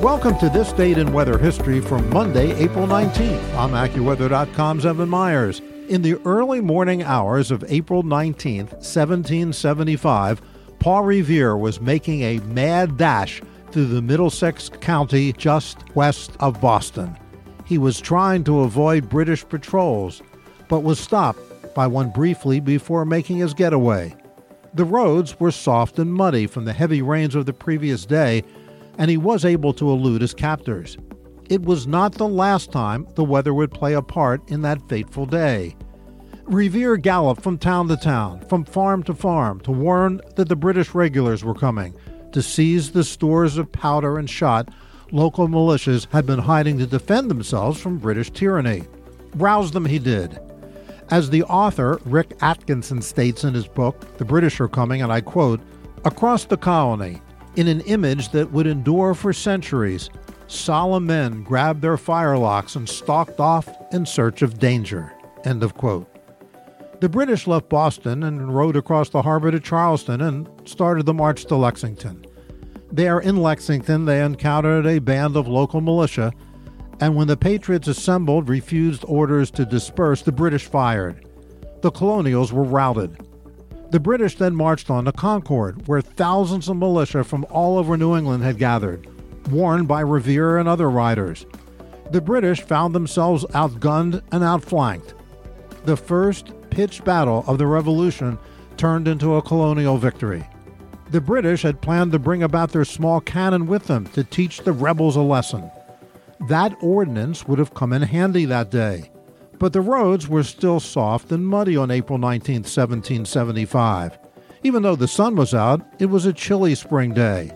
Welcome 0.00 0.38
to 0.40 0.50
this 0.50 0.74
date 0.74 0.98
in 0.98 1.14
weather 1.14 1.38
history 1.38 1.80
from 1.80 2.10
Monday, 2.10 2.52
April 2.62 2.86
19th. 2.86 3.54
I'm 3.54 3.70
AccuWeather.com's 3.70 4.84
Evan 4.84 5.08
Myers. 5.08 5.62
In 5.88 6.02
the 6.02 6.20
early 6.26 6.60
morning 6.60 7.02
hours 7.02 7.50
of 7.50 7.64
April 7.66 8.02
19th, 8.02 8.72
1775, 8.72 10.42
Paul 10.80 11.02
Revere 11.02 11.56
was 11.56 11.80
making 11.80 12.20
a 12.20 12.40
mad 12.40 12.98
dash 12.98 13.40
through 13.72 13.86
the 13.86 14.02
Middlesex 14.02 14.68
County 14.68 15.32
just 15.32 15.78
west 15.96 16.32
of 16.40 16.60
Boston. 16.60 17.16
He 17.64 17.78
was 17.78 17.98
trying 17.98 18.44
to 18.44 18.60
avoid 18.60 19.08
British 19.08 19.48
patrols, 19.48 20.20
but 20.68 20.80
was 20.80 21.00
stopped 21.00 21.40
by 21.74 21.86
one 21.86 22.10
briefly 22.10 22.60
before 22.60 23.06
making 23.06 23.38
his 23.38 23.54
getaway. 23.54 24.14
The 24.74 24.84
roads 24.84 25.40
were 25.40 25.50
soft 25.50 25.98
and 25.98 26.12
muddy 26.12 26.46
from 26.46 26.66
the 26.66 26.74
heavy 26.74 27.00
rains 27.00 27.34
of 27.34 27.46
the 27.46 27.54
previous 27.54 28.04
day, 28.04 28.44
and 28.98 29.10
he 29.10 29.16
was 29.16 29.44
able 29.44 29.72
to 29.74 29.90
elude 29.90 30.22
his 30.22 30.34
captors. 30.34 30.96
It 31.48 31.62
was 31.62 31.86
not 31.86 32.12
the 32.12 32.28
last 32.28 32.72
time 32.72 33.06
the 33.14 33.24
weather 33.24 33.54
would 33.54 33.70
play 33.70 33.94
a 33.94 34.02
part 34.02 34.48
in 34.50 34.62
that 34.62 34.88
fateful 34.88 35.26
day. 35.26 35.76
Revere 36.44 36.96
galloped 36.96 37.42
from 37.42 37.58
town 37.58 37.88
to 37.88 37.96
town, 37.96 38.40
from 38.48 38.64
farm 38.64 39.02
to 39.04 39.14
farm, 39.14 39.60
to 39.60 39.70
warn 39.70 40.20
that 40.36 40.48
the 40.48 40.56
British 40.56 40.94
regulars 40.94 41.44
were 41.44 41.54
coming 41.54 41.94
to 42.32 42.42
seize 42.42 42.90
the 42.90 43.04
stores 43.04 43.56
of 43.56 43.72
powder 43.72 44.18
and 44.18 44.28
shot 44.28 44.68
local 45.12 45.48
militias 45.48 46.06
had 46.12 46.26
been 46.26 46.38
hiding 46.38 46.78
to 46.78 46.86
defend 46.86 47.30
themselves 47.30 47.80
from 47.80 47.98
British 47.98 48.30
tyranny. 48.30 48.82
Rouse 49.34 49.70
them 49.70 49.84
he 49.84 49.98
did. 49.98 50.38
As 51.10 51.30
the 51.30 51.44
author, 51.44 52.00
Rick 52.04 52.36
Atkinson, 52.40 53.00
states 53.00 53.44
in 53.44 53.54
his 53.54 53.68
book, 53.68 54.18
The 54.18 54.24
British 54.24 54.60
Are 54.60 54.68
Coming, 54.68 55.02
and 55.02 55.12
I 55.12 55.20
quote, 55.20 55.60
Across 56.04 56.46
the 56.46 56.56
colony, 56.56 57.20
in 57.56 57.68
an 57.68 57.80
image 57.82 58.30
that 58.30 58.52
would 58.52 58.66
endure 58.66 59.14
for 59.14 59.32
centuries, 59.32 60.10
solemn 60.46 61.06
men 61.06 61.42
grabbed 61.42 61.82
their 61.82 61.96
firelocks 61.96 62.76
and 62.76 62.88
stalked 62.88 63.40
off 63.40 63.68
in 63.92 64.06
search 64.06 64.42
of 64.42 64.58
danger. 64.58 65.12
End 65.44 65.62
of 65.62 65.74
quote. 65.74 66.06
The 67.00 67.08
British 67.08 67.46
left 67.46 67.68
Boston 67.68 68.22
and 68.22 68.54
rode 68.54 68.76
across 68.76 69.10
the 69.10 69.22
harbor 69.22 69.50
to 69.50 69.60
Charlestown 69.60 70.20
and 70.20 70.48
started 70.64 71.04
the 71.04 71.14
march 71.14 71.44
to 71.46 71.56
Lexington. 71.56 72.24
There 72.90 73.20
in 73.20 73.36
Lexington, 73.36 74.04
they 74.04 74.24
encountered 74.24 74.86
a 74.86 75.00
band 75.00 75.36
of 75.36 75.48
local 75.48 75.80
militia, 75.80 76.32
and 77.00 77.14
when 77.14 77.28
the 77.28 77.36
Patriots 77.36 77.88
assembled, 77.88 78.48
refused 78.48 79.04
orders 79.06 79.50
to 79.52 79.66
disperse, 79.66 80.22
the 80.22 80.32
British 80.32 80.64
fired. 80.66 81.26
The 81.82 81.90
colonials 81.90 82.52
were 82.52 82.62
routed. 82.62 83.18
The 83.96 84.00
British 84.00 84.36
then 84.36 84.54
marched 84.54 84.90
on 84.90 85.06
to 85.06 85.12
Concord, 85.12 85.88
where 85.88 86.02
thousands 86.02 86.68
of 86.68 86.76
militia 86.76 87.24
from 87.24 87.46
all 87.48 87.78
over 87.78 87.96
New 87.96 88.14
England 88.14 88.44
had 88.44 88.58
gathered, 88.58 89.08
warned 89.50 89.88
by 89.88 90.00
Revere 90.00 90.58
and 90.58 90.68
other 90.68 90.90
riders. 90.90 91.46
The 92.10 92.20
British 92.20 92.60
found 92.60 92.94
themselves 92.94 93.46
outgunned 93.54 94.20
and 94.32 94.44
outflanked. 94.44 95.14
The 95.86 95.96
first 95.96 96.52
pitched 96.68 97.06
battle 97.06 97.42
of 97.46 97.56
the 97.56 97.66
Revolution 97.66 98.38
turned 98.76 99.08
into 99.08 99.36
a 99.36 99.42
colonial 99.42 99.96
victory. 99.96 100.46
The 101.10 101.22
British 101.22 101.62
had 101.62 101.80
planned 101.80 102.12
to 102.12 102.18
bring 102.18 102.42
about 102.42 102.72
their 102.72 102.84
small 102.84 103.22
cannon 103.22 103.66
with 103.66 103.86
them 103.86 104.04
to 104.08 104.24
teach 104.24 104.60
the 104.60 104.72
rebels 104.72 105.16
a 105.16 105.22
lesson. 105.22 105.70
That 106.48 106.76
ordnance 106.82 107.48
would 107.48 107.58
have 107.58 107.72
come 107.72 107.94
in 107.94 108.02
handy 108.02 108.44
that 108.44 108.70
day. 108.70 109.10
But 109.58 109.72
the 109.72 109.80
roads 109.80 110.28
were 110.28 110.42
still 110.42 110.80
soft 110.80 111.32
and 111.32 111.46
muddy 111.46 111.76
on 111.76 111.90
April 111.90 112.18
19, 112.18 112.56
1775. 112.56 114.18
Even 114.62 114.82
though 114.82 114.96
the 114.96 115.08
sun 115.08 115.36
was 115.36 115.54
out, 115.54 115.80
it 115.98 116.06
was 116.06 116.26
a 116.26 116.32
chilly 116.32 116.74
spring 116.74 117.14
day 117.14 117.52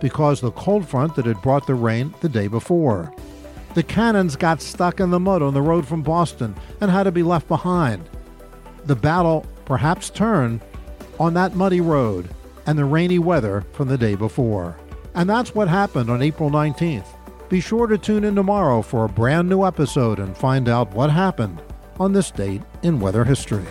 because 0.00 0.40
the 0.40 0.50
cold 0.52 0.86
front 0.88 1.14
that 1.16 1.26
had 1.26 1.40
brought 1.42 1.66
the 1.66 1.74
rain 1.74 2.14
the 2.20 2.28
day 2.28 2.48
before. 2.48 3.12
The 3.74 3.82
cannons 3.82 4.36
got 4.36 4.62
stuck 4.62 5.00
in 5.00 5.10
the 5.10 5.20
mud 5.20 5.42
on 5.42 5.54
the 5.54 5.62
road 5.62 5.86
from 5.86 6.02
Boston 6.02 6.54
and 6.80 6.90
had 6.90 7.04
to 7.04 7.12
be 7.12 7.22
left 7.22 7.48
behind. 7.48 8.08
The 8.86 8.96
battle 8.96 9.46
perhaps 9.64 10.10
turned 10.10 10.60
on 11.18 11.34
that 11.34 11.54
muddy 11.54 11.80
road 11.80 12.28
and 12.66 12.78
the 12.78 12.84
rainy 12.84 13.18
weather 13.18 13.64
from 13.72 13.88
the 13.88 13.98
day 13.98 14.14
before. 14.14 14.76
And 15.14 15.28
that's 15.28 15.54
what 15.54 15.68
happened 15.68 16.10
on 16.10 16.22
April 16.22 16.50
19th. 16.50 17.15
Be 17.48 17.60
sure 17.60 17.86
to 17.86 17.96
tune 17.96 18.24
in 18.24 18.34
tomorrow 18.34 18.82
for 18.82 19.04
a 19.04 19.08
brand 19.08 19.48
new 19.48 19.64
episode 19.64 20.18
and 20.18 20.36
find 20.36 20.68
out 20.68 20.92
what 20.92 21.10
happened 21.10 21.62
on 22.00 22.12
this 22.12 22.32
date 22.32 22.60
in 22.82 22.98
weather 22.98 23.22
history. 23.22 23.64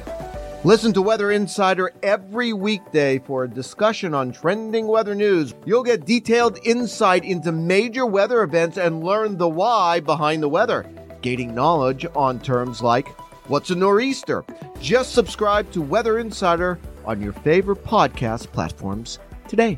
Listen 0.64 0.94
to 0.94 1.02
Weather 1.02 1.32
Insider 1.32 1.92
every 2.02 2.54
weekday 2.54 3.20
for 3.20 3.44
a 3.44 3.50
discussion 3.50 4.14
on 4.14 4.32
trending 4.32 4.88
weather 4.88 5.14
news. 5.14 5.54
You'll 5.66 5.84
get 5.84 6.06
detailed 6.06 6.58
insight 6.64 7.26
into 7.26 7.52
major 7.52 8.06
weather 8.06 8.44
events 8.44 8.78
and 8.78 9.04
learn 9.04 9.38
the 9.38 9.50
why 9.50 10.00
behind 10.00 10.42
the 10.42 10.50
weather, 10.50 10.90
gaining 11.22 11.54
knowledge 11.54 12.06
on 12.16 12.40
terms 12.40 12.82
like 12.82 13.10
what's 13.50 13.72
a 13.72 13.76
nor'easter. 13.76 14.46
Just 14.80 15.14
subscribe 15.14 15.70
to 15.74 15.82
Weather 15.82 16.18
Insider 16.18 16.80
on 17.06 17.22
your 17.22 17.34
favorite 17.34 17.84
podcast 17.84 18.52
platforms 18.54 19.20
today. 19.50 19.78